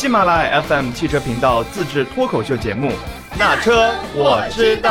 [0.00, 2.88] 喜马拉雅 FM 汽车频道自制脱口秀节目
[3.38, 4.90] 《那车我知道》。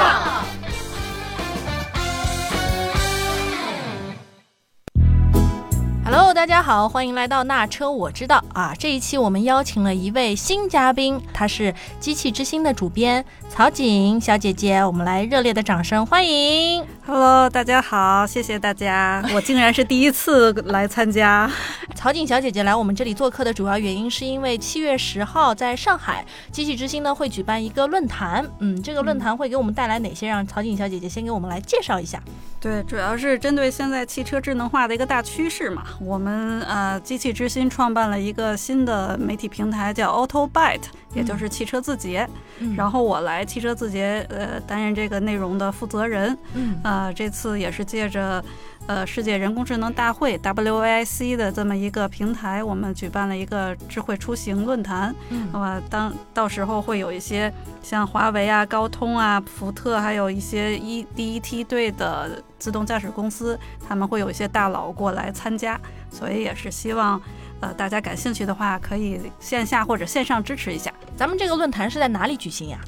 [6.06, 8.76] Hello，大家好，欢迎来到那车我知道啊！
[8.78, 16.86] 这一期我们邀请了一位新嘉宾，她是机器之星的主编曹景小姐姐，我们来热烈的掌声欢迎。
[17.12, 19.26] Hello，大家好，谢谢大家。
[19.34, 21.50] 我竟然是第一次来参加。
[21.96, 30.28] 曹景小姐姐来我们这里做客的主要原因，是因为七月十号在上海机器之星呢会举办一个论坛，嗯，这个论坛会给我们带来哪些？
[30.28, 32.22] 让曹景小姐姐先给我们来介绍一下。
[32.60, 35.86] 对，主要是针对现在汽车智能化的一个大趋势嘛。
[36.00, 40.84] 我们呃，机器之心创办了一个新的媒体平台，叫 Auto Byte，
[41.16, 42.30] 也就是汽车字节。
[42.60, 46.38] 嗯然后我来汽车字节呃担任这个内容的负责人。
[46.54, 48.44] 嗯呃，这次也是借着
[48.88, 55.14] 呃世界人工智能大会 WAIC 的这么一个平台，我们举办了一个智慧出行论坛。
[55.30, 57.52] 嗯那么当到时候会有一些
[57.84, 67.22] 像华为啊、高通啊、福特，还有一些一第一梯队的自动驾驶公司，他们会有一些大佬过来参加，所以也是希望。
[67.62, 70.90] 呃，大家感兴趣的话，可以线下或者线上支持一下。
[71.18, 72.80] 咱们这个论坛是在哪里举行呀？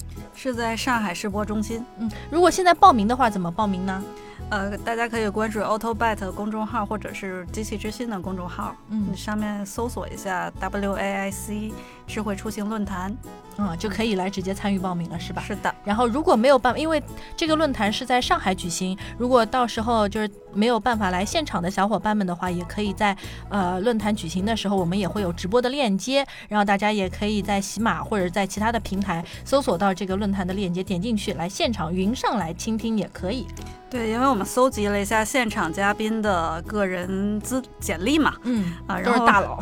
[0.42, 1.86] 是在上海世博中心。
[2.00, 4.04] 嗯，如果现在报名的话，怎么报名呢？
[4.50, 11.72] 呃，大家可以关注 AutoByte 公众号或者是机器之心的公众号，嗯上面搜索一下 WAIC
[12.08, 13.16] 智慧出行论坛。
[13.58, 15.44] 嗯，就可以来直接参与报名了，是吧？
[15.46, 17.02] 是的，然后如果没有办，因为
[17.38, 23.16] 这个论坛是在上海举行，如果到时候就是没有办法来现场的小伙伴们的话，也可以在
[23.50, 33.48] 呃论坛举行的时候，我们也会有直播的链接，然后大家也可以在喜马或者在其他的平台搜索到这个论坛的链接，点进去来现场云上来倾听也可以。
[33.90, 39.60] 对，因为我们搜集了一下现场嘉宾的个人资简历嘛，嗯啊，都然后是大佬。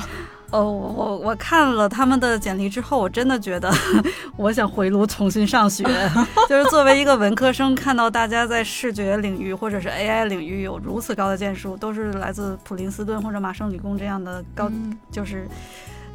[0.52, 3.72] 哦，我我我看了他们的简历之后，我真的觉得
[4.36, 5.83] 我想回炉重新上学。
[6.50, 15.48] 就是作为一个文科生，看到大家在视觉领域或者是 AI 领域有如此高的建树，都是来自普林斯顿或者麻省理工这样的高，嗯就是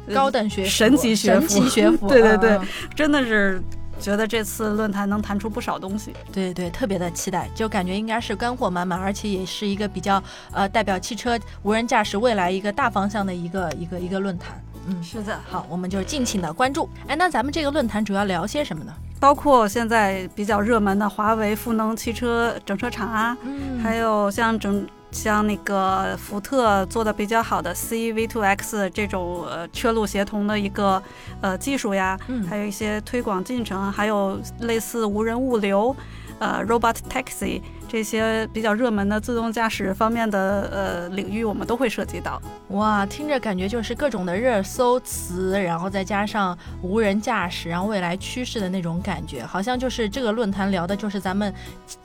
[0.07, 3.61] 呃高等学府神级学府神级学府，对对对嗯真的是
[3.99, 6.13] 觉得这次论坛能谈出不少东西。
[6.31, 14.61] 对对，特别的期待，就感觉应该是干货满满，而且也是一个比较呃代表汽车无人驾驶未来一个大方向的一个一个一个论坛。
[14.87, 16.87] 嗯，是的，好，我们就敬请的关注。
[17.07, 18.93] 哎，那咱们这个论坛主要聊些什么呢？
[19.19, 31.01] 包括现在比较热门的华为赋能汽车整车厂啊，嗯还有像整像那个福特做的比较好的 CV2X 这种呃车路协同的一个
[31.39, 35.95] 呃技术呀，嗯还有一些推广进程，还有类似无人物流。
[36.39, 42.41] 呃，robot taxi 这些比较热门的自动驾驶方面的呃领域，我们都会涉及到。
[42.69, 51.53] 哇，听着感觉就是各种的热搜词，然后再加上无人驾驶，然后未来趋势的那种感觉，好像就是这个论坛聊的就是咱们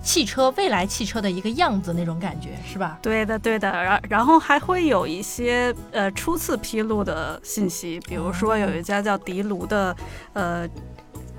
[0.03, 2.99] 汽车未来汽车的一个样子那种感觉，是吧？
[3.01, 9.97] 对的，对的，然然后还会有一些呃初次披露的信息，比如说有一家叫迪卢的，
[10.35, 10.69] 呃，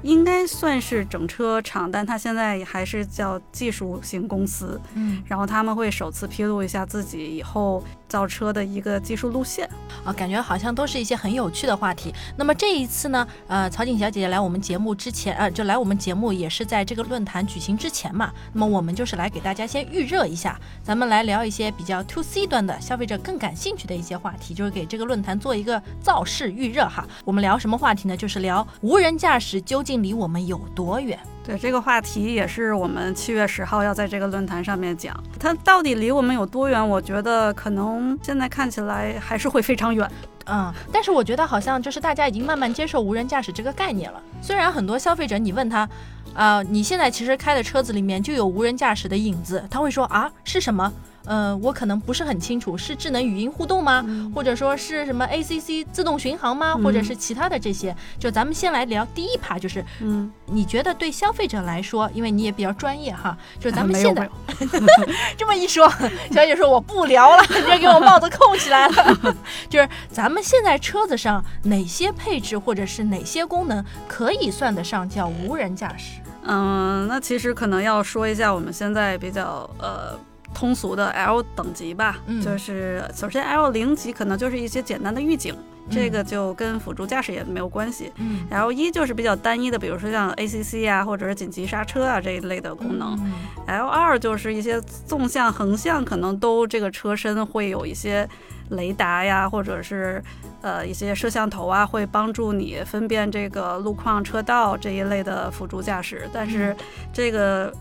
[0.04, 9.70] 应该算是整车厂，但它现在还是叫技术型公司，嗯然后他们会首次披露一下自己以后造车的一个技术路线。
[10.04, 12.14] 啊，感觉好像都是一些很有趣的话题。
[12.36, 18.32] 那么这一次呢，呃，曹景小姐姐来我们节目之前，呃，就来我们节目也是在这个论坛举行之前嘛。
[18.54, 27.08] 那么我们就是来给大家先预热一下，咱们来聊一些比较 to C 端的消费者更感兴趣的一些话题，就是给这个论坛做一个造势预热哈。
[27.24, 28.18] 我们聊什么话题呢？
[28.18, 31.20] 就是聊无人驾驶究竟离我们有多远？
[31.44, 36.88] 对这个话题也是我们七月十号要在这个论坛上面讲，它到底离我们有多远？
[36.88, 40.10] 我觉得可能现在看起来还是会非常远。
[40.46, 44.22] 嗯，但是我觉得好像就是大家已经慢慢接受无人驾驶这个概念了。
[44.42, 45.88] 虽然很多消费者你问他，
[46.34, 50.92] 啊、你现在其实开的车子里面就有无人驾驶的影子，他会说啊是什么？
[51.26, 54.06] 呃，我可能不是很清楚，是智能语音互动吗？
[54.34, 56.74] 或者说是什么 ACC 自动巡航吗？
[56.78, 57.96] 嗯或者是其他的这些？
[58.20, 64.30] 就咱们先来聊第一趴，就是嗯，你觉得对消费者来说，因为你也比较专业哈，就是咱们现在
[65.38, 65.88] 这么一说，
[66.32, 69.36] 小姐说我不聊了， 直接给我帽子扣起来了。
[69.70, 76.20] 就是咱们现在车子上哪些配置或者是哪些功能可以算得上叫无人驾驶？
[76.44, 80.18] 嗯，那其实可能要说一下我们现在比较呃
[80.54, 85.56] 通俗的 L 等级吧，嗯就是首先 L 零级可能就是一些简单的预警，
[85.90, 88.12] 这嗯个就跟辅助驾驶也没有关系。
[88.18, 93.18] 嗯 L 一就是比较单一的，比如说像 ACC 啊，或者是紧急刹车啊这一类的功能。
[93.24, 93.34] 嗯
[93.68, 98.28] L 二就是一些纵向、横向，可能都这个车身会有一些
[98.70, 100.22] 雷达呀，或者是
[100.62, 106.30] 呃一些摄像头啊，会帮助你分辨这个路况、车道这一类的辅助驾驶。
[106.34, 106.76] 但是
[107.14, 107.74] 这个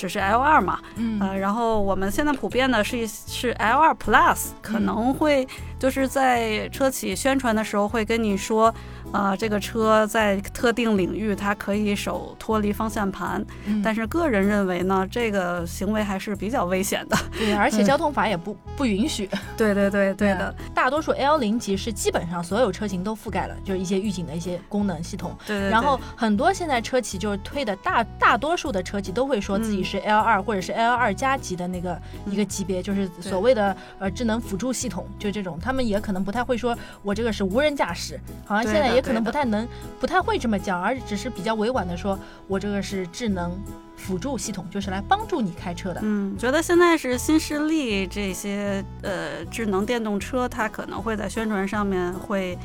[0.00, 1.20] 只是 L 二嘛，嗯。
[1.20, 5.46] 呃，然后我们现在普遍的是是 L 二 Plus，可能会
[5.78, 8.74] 就是在车企宣传的时候会跟你说，
[9.12, 17.16] 呃，这个车在特定领域它可以手脱离方向盘，嗯但是个人认为呢，这个行为还是比较危险的。
[17.38, 19.28] 对，而 且交通法也不不允许。
[19.56, 25.36] 对对对对的，大多数 L 零级是基本上所有车型都覆盖了，就是一些预警的一些功能系统。
[25.46, 25.70] 对对对。
[25.70, 39.66] 然后很多现在车企就是推的大大多数的车企都会说自己是 L 二或者是 L 二加级的那个一个级别，就是所谓的呃智能辅助系统，就这种，他们也可能不太会说我这个是无人驾驶，好像现在对的也可能不太能
[39.98, 43.58] 不太会这么讲，而只是比较委婉的说我这个是智能
[43.96, 46.00] 辅助系统，就是来帮助你开车的。
[46.04, 52.58] 嗯，觉得现在是新势力这些呃智能电动车，它可能会在宣传上面会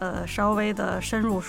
[0.00, 1.40] 呃稍微的深入，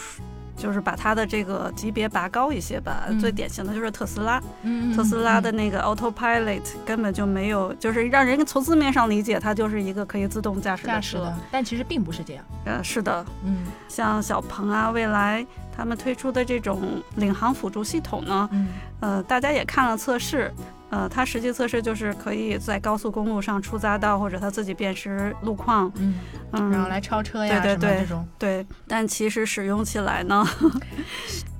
[0.57, 3.03] 就是把它的这个级别拔高一些吧。
[3.07, 12.43] 嗯最典型的就是特斯拉，嗯，特斯拉的嗯那个 Autopilot 根本就没有，就是让人从字面上理解，它就是一个可以自动驾驶的车驾驶的。，但其实并不是这样。
[12.65, 15.45] 呃，是的，嗯像小鹏啊、蔚来
[15.75, 18.67] 他们推出的这种领航辅助系统呢，嗯
[18.99, 20.51] 呃，大家也看了测试，
[20.89, 26.15] 呃，它实际测试就是可以在高速公路上出匝道，或者它自己辨识路况，嗯，
[26.51, 28.27] 嗯，然后来超车呀对对对这种。
[28.39, 30.47] 对，但其实使用起来呢，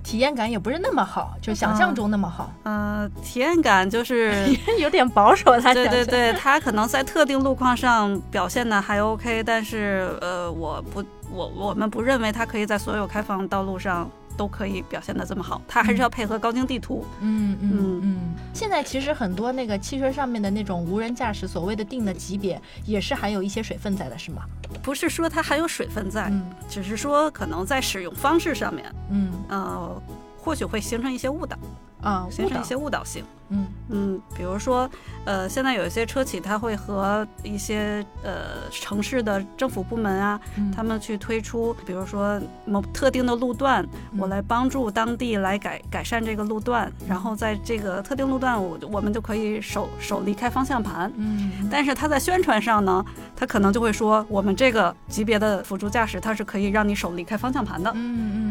[0.04, 4.34] 体验感也不是那么好，就想象中那么好，呃，体验感就是。
[4.80, 5.60] 有点保守。
[5.60, 17.04] 他讲是，对对对，它可能在特定路况上表现的还 OK，但是呃，我不，我我们不认为它可以在所有开放道路上都可以表现的这么好，它还是要配合高精地图。
[17.20, 18.18] 嗯嗯嗯嗯。
[18.54, 24.44] 现在其实很多那个汽车上面的那种无人驾驶，所谓的定的级别，也是含有一些水分在的，是吗？
[24.84, 30.02] 不是说它含有水分在，嗯只是说可能在使用方式上面，嗯呃，
[30.38, 31.58] 或许会形成一些误导，
[32.02, 33.24] 啊，形成一些误导性。
[33.50, 34.90] 嗯嗯，比如说，
[35.26, 43.86] 呃，现在有一些车企，它会和一些呃城市的政府部门啊，嗯，他们去推出，比如说某特定的路段，
[44.18, 51.12] 我嗯来帮助当地来改改善这个路段，然后在这个特定路段，我我们就可以手手离开方向盘。
[51.18, 53.04] 嗯但是他在宣传上呢，
[53.36, 57.92] 他可能就会说，我们这个级别的辅助驾驶，它是可以让你手离开方向盘的。
[57.96, 57.98] 嗯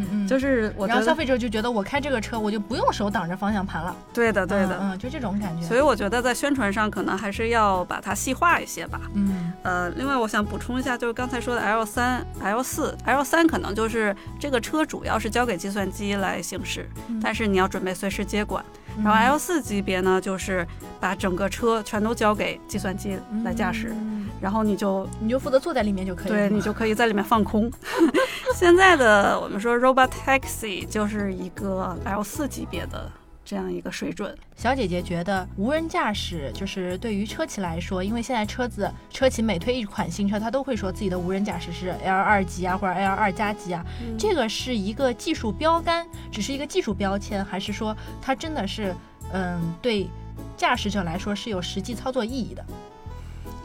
[0.02, 3.96] 嗯嗯，就是我觉然后消，费者就觉得我开这个车，我就不用手挡着方向盘了。
[4.12, 4.78] 对的，对的。
[4.80, 5.66] 嗯，嗯就这种感觉。
[5.66, 9.00] 所以我觉得在宣传上可能还是要把它细化一些吧。
[9.14, 18.64] 嗯呃，另外我想补充一下，就是刚才说的 L 三、L 四、L 三可能就是这个车主要是交给计算机来行驶，嗯但是你要准备随时接管。
[19.02, 20.66] 然后 L 四级别呢，就是
[21.00, 26.36] 把整个车全都交给计算机来驾驶，嗯然后你就你就负责坐在里面就可以了。
[26.36, 27.70] 对你就可以在里面放空。
[28.54, 33.10] 现在的我们说 Robot Taxi 就是一个 L 四级别的
[33.46, 34.36] 这样一个水准。
[34.56, 43.86] 小姐姐觉得无人驾驶就是对于车企来说，因为现在车子车企每推一款新车，它都会说自己的无人驾驶是 L 二级啊，或者 L 二加级啊，
[44.18, 48.92] 这个是一个技术标杆，只是一个技术标签，还是说它真的是
[49.32, 50.08] 嗯对
[50.56, 52.66] 驾驶者来说是有实际操作意义的？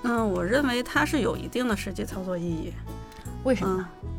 [0.04, 2.72] 嗯，我认为它是有一定的实际操作意义。
[3.44, 3.90] 为什么？
[4.04, 4.10] 嗯，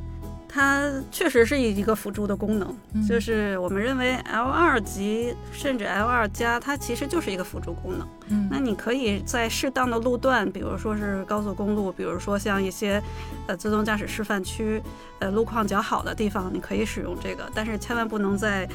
[0.52, 3.06] 它确实是一个辅助的功能，嗯。
[3.06, 8.06] 就是我们认为 L 二级甚至 L 二加，它其实就是一个辅助功能。
[8.28, 8.48] 嗯。
[8.50, 13.02] 那你可以在适当的路段，比如说是高速公路，比如说像一些
[13.46, 14.82] 呃自动驾驶示范区，
[15.20, 18.68] 呃路况较好的地方，你可以使用这个，但是千万不能在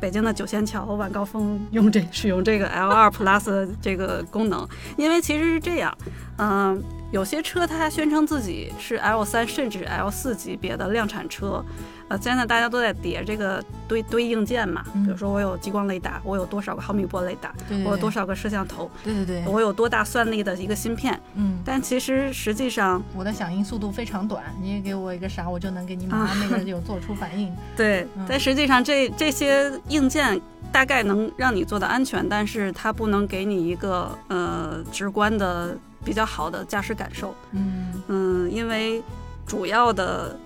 [0.00, 5.96] 北京的九仙桥晚高峰用这使用这个 L 二 Plus 这个功能，因为其实是这样，
[6.38, 11.64] 嗯、有些车它宣称自己是 L 三甚至 L 四级别的量产车，
[12.08, 15.04] 呃，现在大家都在叠这个堆堆硬件嘛，嗯。
[15.04, 17.86] 比如说我有激光雷达，我有多少个毫米波雷达，对对对。
[17.86, 27.52] 我有多少个摄像头，对对对，我有多大算力的一个芯片，嗯，但其实实际上，我的响应速度非常短，你也给我一个啥，我就能给你马上那个有做出反应。
[27.76, 30.40] 对嗯，但实际上这这些硬件
[30.70, 37.34] 大概能让你做的安全，但是它不能给你一个呃直观的比较好的驾驶感受。
[37.52, 39.02] 嗯嗯，因为
[39.46, 40.38] 主要的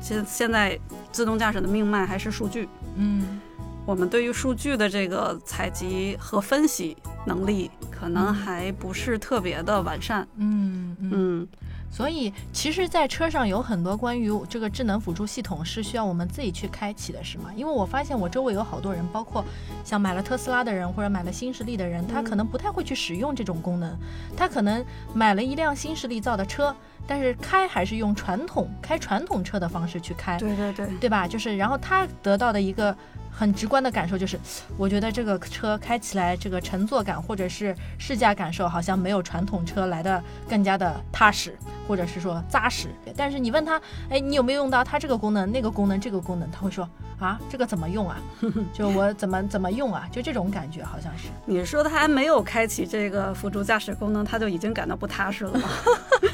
[0.00, 0.78] 现现在
[1.10, 3.40] 自动驾驶的命脉还是数据，嗯
[3.84, 10.26] 我们对于数据的这个采集和分析能力可能嗯还不是特别的完善。
[10.36, 11.10] 嗯嗯。
[11.12, 11.48] 嗯
[11.92, 17.50] 所以，其实，在车上有很多关于这个智能辅助系统是需要我们自己去开启的，是吗？
[17.54, 19.44] 因为我发现我周围有好多人，包括
[19.84, 23.94] 像买了特斯拉的人或者买了新势力的人，他可能不太会去使用这种功能。
[24.34, 24.82] 他可能
[25.12, 26.74] 买了一辆新势力造的车，
[27.06, 31.28] 但是开还是用传统开传统车的方式去开，对对对，对吧？
[31.28, 32.96] 就是然后他得到的一个。
[33.32, 34.38] 很直观的感受就是，
[34.76, 41.56] 我觉得这个车开起来，这个乘坐感或者是试驾感受，好像没有传统车来的更加的踏实，
[41.88, 42.88] 或者是说扎实。
[43.16, 46.50] 但是你问他，哎，你有没有用到它这个功能、那个功能、这个功能？
[46.50, 46.88] 他会说。
[47.18, 48.18] 啊，这个怎么用啊？
[48.74, 50.08] 就我怎么怎么用啊？
[50.10, 51.28] 就这种感觉好像是。
[51.46, 55.68] 你说他还没有开启这个辅助驾驶功能，他就已经感到不踏实了吗？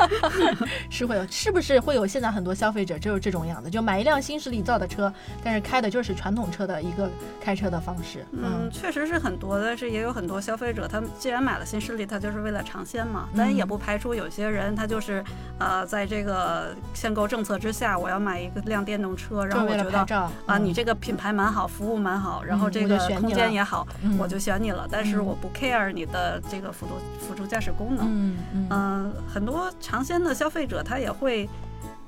[0.89, 2.07] 是会有，是不是会有？
[2.07, 5.13] 现在很多消费者就是这种样子，就买一辆新势力造的车，
[5.45, 8.25] 但是开的就是传统车的一个开车的方式。
[8.33, 13.29] 嗯，确实是很多，但是也有很多消费者，他既然买了新势力，他就是为了尝鲜嘛。
[13.37, 15.23] 但也不排除有些人，他就是
[15.59, 20.79] 呃，在这个限购政策之下，我要买一个辆电动车，然后我觉得啊，你。
[20.79, 23.85] 这个品牌蛮好，服务蛮好，然后这个空间也好，
[24.17, 24.87] 我就选你了。
[24.89, 28.07] 但是我不 care 你的这个辅助辅助驾驶功能。
[28.09, 28.37] 嗯
[28.71, 31.51] 嗯，很多尝鲜的消费者他也会，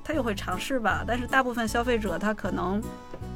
[0.05, 1.03] 他也会尝试吧。
[1.05, 2.81] 但是大部分消费者他可能，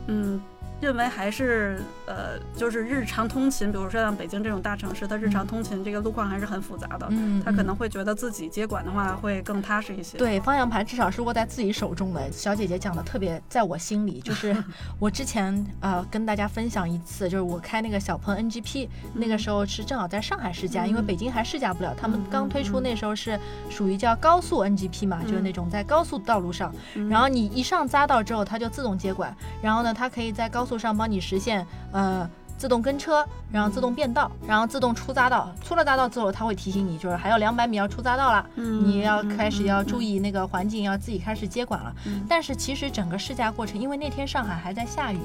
[0.07, 0.41] 嗯。
[0.81, 7.07] 认为还是呃，就是日常通勤，比如说像北京这种大城市，它日常通勤这个路况还是很复杂的。
[7.09, 10.17] 嗯，他可能会觉得自己接管的话会更踏实一些。
[10.17, 12.31] 对，方向盘至少是握在自己手中的。
[12.31, 14.55] 小姐姐讲的特别在我心里，就是
[14.99, 21.95] 我之前呃跟大家分享一次，就是我开那个小鹏 NGP，那个时候是正好在上海试驾，因为北京还试驾不了。
[21.95, 23.39] 他们刚推出那时候是
[23.69, 26.73] 属于叫高速 NGP 嘛，就是那种在高速道路上，
[27.09, 35.51] 然后你一上匝道之后，它就自动接管，然后呢，它可以在高速上帮你实现呃自动跟车，然后自动变道，然后自动出匝道。
[35.61, 41.93] 出了匝道之后，它会提醒你，就是还有两百米要出匝道了，你要开始要注意那个环境，要自己开始接管了。
[42.29, 45.19] 但是其实整个试驾过程，因为那天上海还在下雨，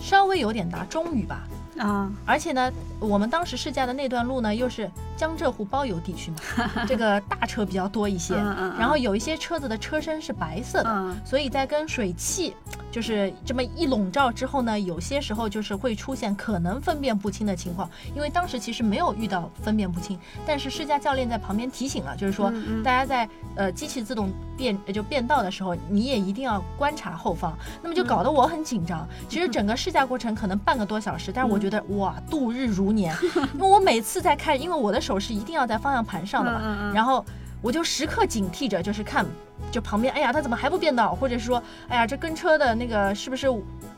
[0.00, 1.42] 稍微有点大，中雨吧。
[1.78, 6.38] 啊，而且呢，我们当时试驾的那段路呢，又是江浙沪包邮地区嘛，
[6.88, 8.34] 这个大车比较多一些，
[8.78, 12.56] 然后有一些车子的车身是白色的，所以在跟水汽
[12.96, 17.90] 就是这么一笼罩之后呢，有些时候就是会出现可能分辨不清的情况。
[18.14, 22.50] 因为当时其实没有遇到分辨不清，但是试驾教练在旁边提醒了，就是说
[22.82, 27.54] 大家在呃机器自动变就变道的时候，你也一定要观察后方。
[27.82, 29.06] 那么就搞得我很紧张。
[29.28, 33.12] 其实整个试驾过程可能半个多小时，但是我觉觉得哇，度日如年，
[33.54, 37.24] 因为我每次在开，因为我的手是一定要在方向盘上的嘛，然后
[37.60, 39.26] 我就时刻警惕着，就是看。
[39.70, 41.14] 就旁边，哎呀，他怎么还不变道？
[41.14, 43.46] 或者是说，哎呀，这跟车的那个是不是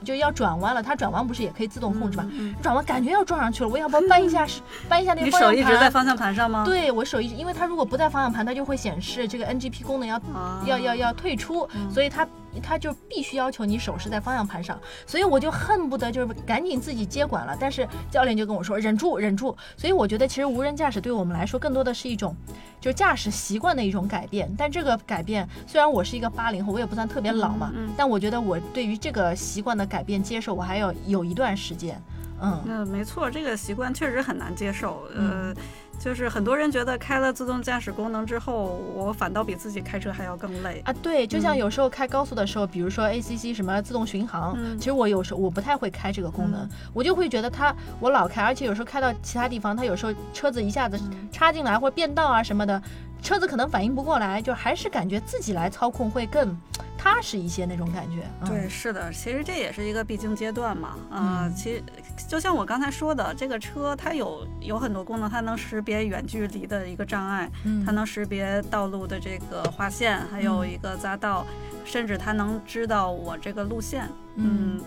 [0.04, 0.82] 就要转弯了？
[0.82, 2.30] 它转弯不是也可以自动控制吗？
[2.62, 4.46] 转弯感觉要撞上去了，我要不要 搬一下？
[4.88, 5.56] 搬一下那个方向盘？
[5.56, 6.64] 你手一直在方向盘上吗？
[6.64, 10.20] 对，我手一直，因为它如果不在方向盘，它就会显示这个 NGP 功能要
[10.64, 12.26] 要要要退出，所以它
[12.62, 14.78] 它就必须要求你手是在方向盘上。
[15.06, 19.56] 所以我就恨不得就是赶紧自己接管了，但是教练就跟我说忍住忍住。
[19.76, 22.34] 所以我觉得其实无人驾驶对我们来说更多的是一种
[22.80, 25.48] 就是驾驶习惯的一种改变，但这个改变。
[25.67, 32.00] 虽然我是一个八零后，我也不算特别老嘛，但我觉得我对于这个习惯的改变接受，我还要有一段时间。
[32.40, 35.09] 嗯，那没错，这个习惯确实很难接受。
[35.12, 35.52] 呃，
[35.99, 40.93] 就是很多人觉得开了自动驾驶功能之后，我反倒比自己开车还要更累啊。
[41.02, 50.97] 对，就像有时候开高速的时候，比如说 ACC 什么自动巡航，其实我有时候我不太会开这个功能，我就会觉得它我老开，而且有时候开到其他地方，它有时候车子一下子
[51.33, 52.81] 插进来或者变道啊什么的。
[53.22, 56.56] 车子可能反应不过来，就还是感觉自己来操控会更
[56.96, 58.26] 踏实一些那种感觉。
[58.44, 60.96] 对，是的，其实这也是一个必经阶段嘛。
[61.10, 61.82] 啊，其实
[62.28, 67.50] 就像我刚才说的，这个车它有有很多功能，它能识别远距离的一个障碍，
[67.84, 71.46] 它能识别道路的这个划线，还有一个匝道，
[71.84, 74.08] 甚至它能知道我这个路线。
[74.37, 74.80] 嗯。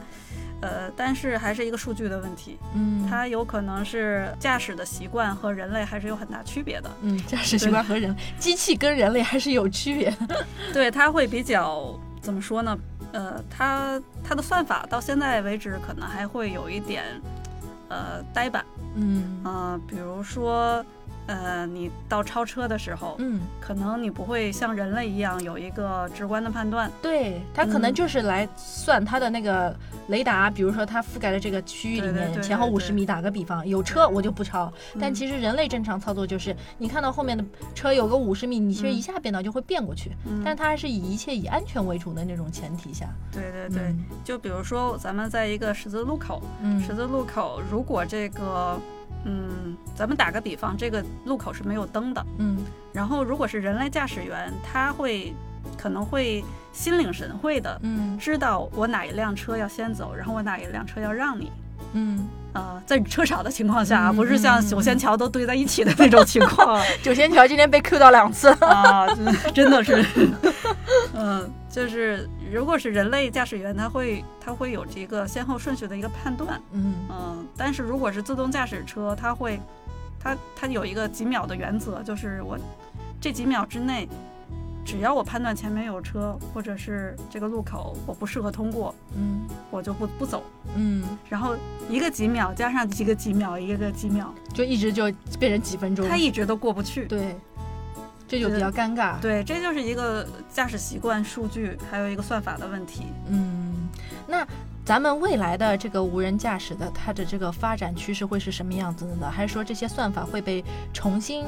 [0.61, 10.15] 呃，但是还是一个数据的问题，嗯，它有可能是驾驶的习惯和人类还是有很大区别的，嗯，驾驶习惯和人机器跟人类还是有区别，
[10.73, 12.77] 对，它会比较怎么说呢？
[13.11, 17.03] 呃，它它的算法到现在为止可能还会有一点
[17.89, 18.63] 呃呆板，
[18.95, 20.85] 嗯啊，比如说。
[21.27, 29.73] 呃，你到超车的时候，嗯，可能你不会像人类一样有一个直观的判断，对，它可能就是来算它的那个
[30.07, 40.11] 雷达，比如说它覆盖的这个区域里面前后五十米，打个比方，有车我就不超，但其实人类正常操作就是你看到后面的车有个五十米，你其实一下变道就会变过去，
[40.43, 48.77] 但它还是以一切以安全为主的那种前提下，对对对，就比如说咱们在一个十字路口，嗯，十字路口如果这个。
[49.25, 52.57] 嗯，咱们打个比方，这个路口是没有灯的，嗯。
[52.93, 55.33] 然后如果是人类驾驶员，他会
[55.77, 58.17] 可能会心领神会的嗯。
[58.17, 61.51] 知道我哪一辆车要先走，然后我哪一辆车要让你。
[61.93, 66.81] 嗯，呃，在车少的情况下，嗯不是像嗯九仙桥都堆在一起的那种情况。
[67.03, 68.47] 九仙桥今天被 Q 到两次。
[68.61, 70.05] 啊，真真的是，
[71.13, 79.59] 嗯，就是如果是人类驾驶员，他会他会有这个先后顺序的一个判断，嗯嗯，但是如果是自动驾驶车，他会，
[80.19, 82.57] 他他有一个几秒的原则，就是我
[83.19, 84.07] 这几秒之内，
[84.83, 90.43] 只要我判断前面有车，或者是这个路口我不适合通过，嗯我就不不走。
[90.75, 91.55] 嗯，然后
[91.89, 96.07] 一个几秒加上几个几秒，一个个几秒，就一直就变成几分钟。
[96.07, 97.05] 他一直都过不去。
[97.05, 97.35] 对，
[98.31, 99.19] 这就比较尴尬。
[99.19, 103.07] 对，这就是一个驾驶习惯、数据，还有一个算法的问题。
[103.27, 103.89] 嗯，
[104.25, 104.47] 那
[104.85, 109.29] 咱们未来的这个无人驾驶的它的这个发展趋势会是什么样子的呢？
[109.29, 111.43] 还是说这些算法会被重新，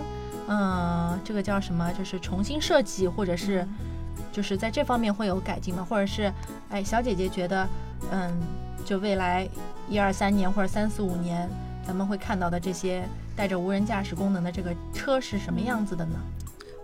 [0.50, 1.90] 嗯、这个叫什么？
[1.98, 3.66] 就是重新设计，或者是
[4.34, 5.88] 就是在这方面会有改进吗？
[5.90, 6.30] 或者是，
[6.70, 7.66] 哎，小姐姐觉得，
[8.12, 8.38] 嗯，
[8.84, 9.48] 就未来
[9.88, 11.50] 一二三年或者三四五年，
[11.88, 16.20] 咱们会看到的这些带着无人驾驶功能的这个车是什么样子的呢？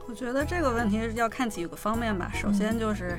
[0.09, 2.31] 我觉得这个问题要看几个方面吧。
[2.33, 3.15] 首先就是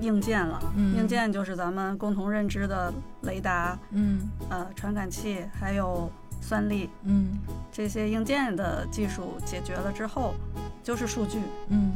[0.00, 0.94] 硬件了，嗯。
[0.94, 4.20] 硬件就是咱们共同认知的雷达、嗯。
[4.48, 6.08] 呃传感器，还有
[6.40, 7.36] 算力嗯。
[7.72, 10.34] 这些硬件的技术解决了之后，
[10.80, 11.40] 就是数据。
[11.70, 11.90] 嗯。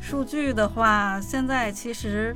[0.00, 2.34] 数据的话，现在其实，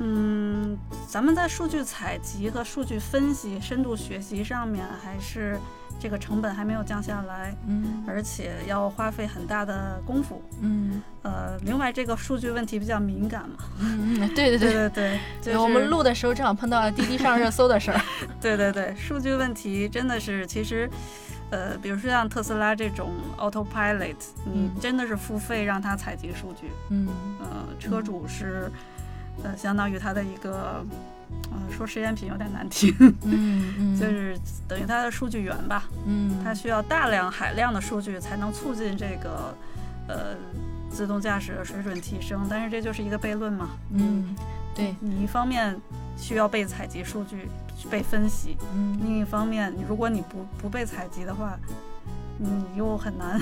[0.00, 5.56] 嗯，咱们在数据采集和数据分析、深度学习上面，还是
[5.98, 10.42] 这个成本还没有降下来，嗯而且要花费很大的功夫。
[10.60, 13.56] 嗯呃，另外这个数据问题比较敏感嘛，
[14.34, 14.88] 对对对对。
[14.88, 18.00] 对对，就，是我们录的时候正好碰到了滴滴上热搜的事儿。
[18.40, 20.88] 对对对，数据问题真的是其实。
[21.48, 27.06] 呃，比如说像特斯拉这种 autopilot，你嗯真的是付费让它采集数据，嗯
[27.38, 28.68] 呃，车主是，
[29.44, 30.84] 呃，相当于它的一个，
[31.50, 39.54] 呃，说实验品有点难听，嗯嗯， 就是等于它的数据源吧，嗯，它需要大量海量的数据才能促进这个，
[40.08, 40.36] 呃，
[40.90, 42.46] 自动驾驶的水准提升。
[42.48, 44.34] 但是这就是一个悖论嘛，嗯
[44.74, 45.74] 对你一方面
[46.18, 47.48] 需要被采集数据、
[47.90, 51.58] 被分析，嗯另一方面，你如果你不不被采集的话，
[52.38, 53.40] 你又很难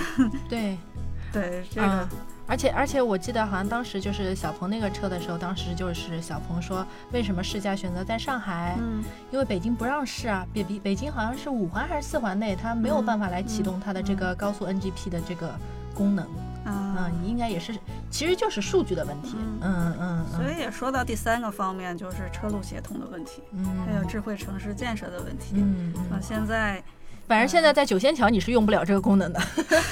[0.49, 0.79] 对
[1.33, 1.87] 对这个。
[1.87, 2.09] 啊
[2.47, 15.55] 而且而且我记得好像当时就是小鹏那个车的时候，当时就是小鹏说为什么试驾选择在上海，嗯，因为北京不让试啊，北北北京好像是五环还是四环内，它没有嗯办法来启动它的这个高速 NGP 的这个
[15.95, 16.27] 功能。
[16.65, 17.75] 啊嗯，应该也是，
[18.11, 19.37] 其实就是数据的问题。
[19.61, 25.57] 嗯嗯所以也说到第三个方面，就是车路协同的问题，嗯还有智慧城市建设的问题。
[25.57, 26.83] 嗯啊，嗯，现在
[27.27, 29.41] 反正现在在九仙桥你是用不了这个功能的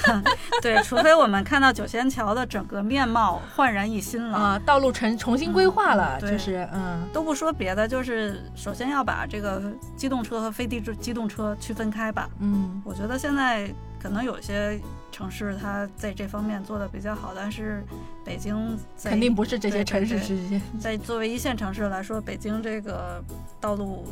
[0.60, 4.36] 对，除非我们看到九仙桥的整个面貌焕然一新了。
[4.36, 9.62] 啊，道路重重新规划了，嗯就是嗯都不说别的，就是首先要把这个
[9.96, 12.28] 机动车和非机机动车区分开吧。
[12.40, 13.68] 嗯我觉得现在
[14.00, 14.78] 可能有些
[15.10, 17.82] 城市它在这方面做的比较好，但是
[18.24, 20.60] 北京肯定不是这些城市对之间。
[20.80, 23.22] 在作为一线城市来说，北京这个
[23.60, 24.06] 道路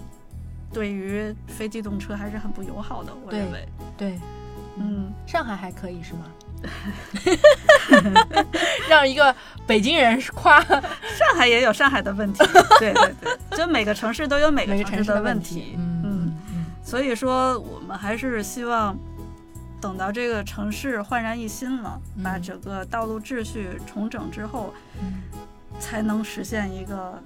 [0.73, 3.67] 对于非机动车还是很不友好的，我认为。
[3.97, 4.19] 对，
[4.77, 6.27] 嗯，上海还可以是吗？
[8.89, 9.35] 让一个
[9.67, 10.81] 北京人夸 上
[11.37, 12.45] 海也有上海的问题，
[12.79, 15.75] 对对对，就每个城市都有每个城市的问题题。。
[15.79, 18.97] 嗯嗯，嗯所以说我们还是希望
[19.81, 25.23] 等到这个城市焕然一新了，嗯把整个道路秩序重整之后，嗯
[25.79, 27.19] 才能实现一个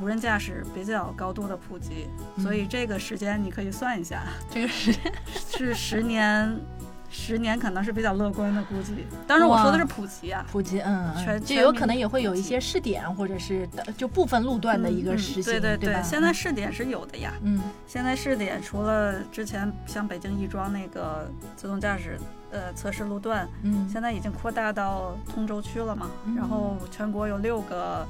[0.00, 2.08] 无人驾驶比较高度的普及。
[2.36, 2.42] 嗯。
[2.42, 5.12] 所以这个时间你可以算一下， 这个时间。
[5.50, 6.54] 是十年。
[7.16, 8.92] 十年可能是比较乐观的估计，
[9.24, 16.02] 当然我说的是普及啊，普及，嗯嗯，全就有可能也会有一些试点，或者是的就部分路段的一个嗯嗯实行，对对对？
[16.02, 17.60] 现在试点是有的呀，嗯。
[17.86, 22.18] 现在试点除了之前像北京亦庄那个自动驾驶
[22.50, 23.88] 呃测试路段，嗯。
[23.88, 26.34] 现在已经扩大到通州区了嘛，嗯。
[26.34, 28.04] 然后全国有六个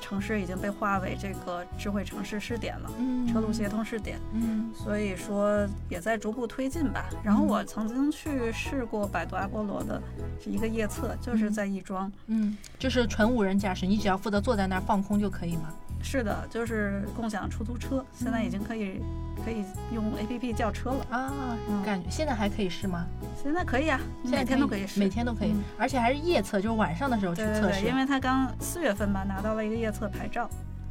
[0.00, 7.04] 城市已经被划为这个智慧城市试点了，嗯车路协同试点，嗯所以说也在逐步推进吧。
[7.22, 10.02] 然后我曾经去试过百度阿波罗的
[10.46, 15.72] 一个夜测，就是在亦庄，嗯，就是纯无人驾驶，你只要负责坐在那儿放空就可以吗？
[16.02, 19.00] 是的，就是共享出租车，现在已经可以
[19.44, 21.32] 可以用 A P P 叫车了，啊，
[21.68, 23.06] 嗯感觉现在还可以试吗？
[23.42, 30.48] 现在可以啊，现在每天都可以试，每天都可以嗯，而且还是夜测，就是晚上的时候去对对对，测试因，为他刚四月份吧拿到了一个夜测牌照，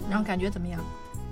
[0.10, 0.80] 然后感觉怎么样？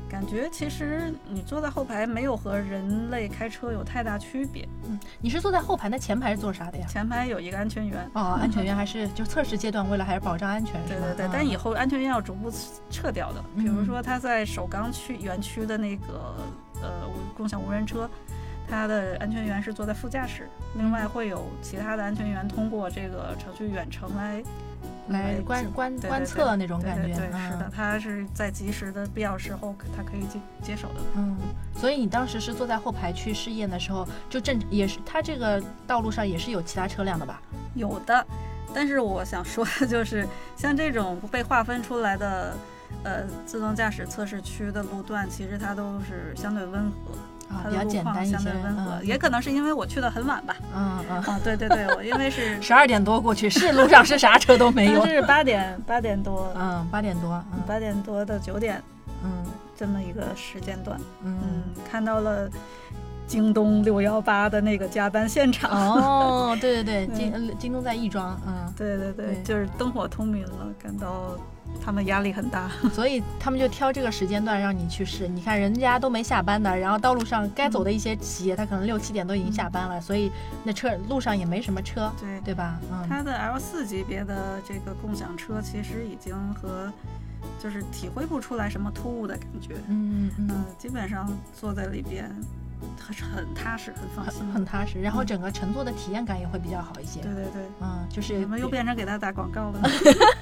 [0.10, 4.67] 感觉其实你坐在后排没有和人类开车有太大区别。
[4.88, 6.88] 嗯，你是坐在后排，那前排是做啥的呀？
[6.88, 8.10] 前排有一个安全员。
[8.13, 12.52] 哦， 安全员还是就测试阶段，为了还是保障安全，对对对，嗯但以后安全员要逐步
[12.89, 13.43] 撤掉的。
[13.58, 16.36] 比如说他在首钢区园区的那个
[16.82, 18.10] 呃共享无人车。
[18.70, 24.43] 它的安全员是坐在副驾驶，另外会有其他的安全员通过这个程序远程来
[25.10, 27.15] 来观观观测那种感觉。
[27.15, 30.96] 对是的，他是在及时的必要时候，他可以接接手的。
[31.15, 31.38] 嗯，
[31.76, 37.41] 所以你当时是坐在后排去试验的时候，就正也是它这个道路上也是有其他车辆的吧？
[37.76, 38.26] 有的，
[38.74, 42.56] 但是我想说的 就是，像这种被划分出来的
[43.04, 47.12] 呃自动驾驶测试区的路段，其实它都是相对温和。
[47.50, 50.56] 啊，它比较的路况简单一些，相对温和，嗯也可能是因为我去的很晚吧。
[50.76, 55.06] 嗯嗯，啊，对对对，我因为是十二点多过去，是路上是啥车都没有。
[55.06, 58.82] 是八点 八点多，嗯，八点多，嗯八点多到九点
[59.24, 59.44] 嗯
[59.76, 61.38] 这么一个时间段，嗯。
[61.44, 62.50] 嗯，看到了
[63.28, 65.70] 京东六幺八的那个加班现场。
[65.72, 71.38] 哦，对对对， 嗯京呃京东在亦庄，嗯，对对对，就是灯火通明了，感到
[71.84, 72.70] 他们压力很大。
[72.94, 75.28] 所以他们就挑这个时间段让你去试。
[75.28, 80.32] 你看人家都没下班的，然后道路上该走的一些企业，他可能六七点都已经下班了，所以
[80.63, 82.80] 那车路上也没什么车，对，对吧？
[82.92, 86.92] 嗯，它的 L 四级别的这个共享车，其实已经和
[87.60, 89.76] 就是体会不出来什么突兀的感觉。
[89.90, 92.32] 嗯嗯嗯，基本上坐在里边
[93.00, 94.58] 很很踏实，很放心很。
[94.58, 97.22] 很踏实，然后整个乘坐的体验感也会比较好一些。
[97.22, 99.90] 对对对，嗯，就是怎么又变成给他打广告了呢？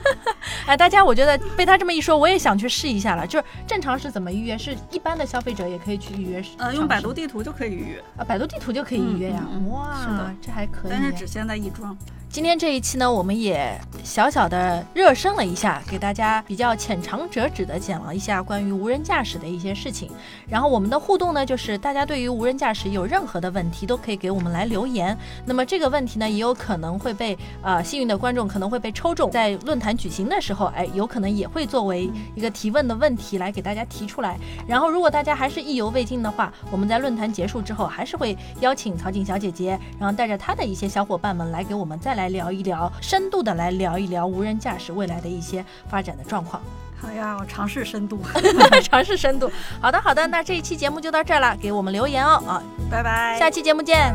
[0.66, 3.28] 哎，大家，我觉得被他这么一说，我也想去试一下了。
[3.28, 4.58] 就是正常是怎么预约？
[4.58, 6.44] 是一般的消费者也可以去预约？
[6.58, 10.92] 呃，用百度地图就可以预约，啊，百度地图就可以预约呀、嗯嗯嗯哇，是的这还可以。
[10.92, 11.96] 但是只限在亦庄。
[12.36, 20.12] 今天这一期呢，我们也小小的热身了一下，给大家比较浅尝辄止的讲了一下关于无人驾驶的一些事情。
[20.46, 25.18] 然后我们的互动呢，就是大家对于无人驾驶有任何的问题，都可以给我们来留言。
[25.46, 34.38] 那么这个问题呢，也有可能会被呃幸运的观众可能会被抽中，在论坛举行的时候，哎，有可能也会作为一个提问的问题来给大家提出来。
[34.68, 46.60] 然后如果大家还是意犹未尽的话，我们在论坛结束之后，还是会邀请曹景小姐姐，然后带着她的一些小伙伴们来给我们再来来聊一聊，深度的来聊一聊无人驾驶未来的一些发展的状况，
[47.00, 48.20] 好呀，我尝试深度，
[48.84, 49.52] 尝试深度。
[49.80, 53.38] 好的，好的，那这一期节目就到这儿了，给我们留言哦啊，拜拜。
[53.38, 54.12] 下期节目见。